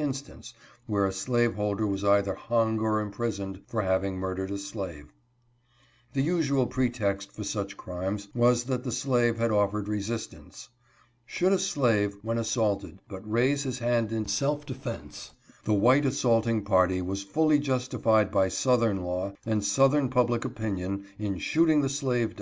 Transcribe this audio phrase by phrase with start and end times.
[0.00, 0.54] instance
[0.86, 5.12] where a slaveholder was either hung or imprisoned for having murdered a slave.
[6.12, 10.68] The usual pretext for such crimes was that the slave had offered resistance.
[11.24, 15.30] Should a slave, when assaulted, but raise his hand in self defense,
[15.62, 21.38] the white assaulting party was fully justified by southern law and southern public opinion in
[21.38, 22.34] shooting the slave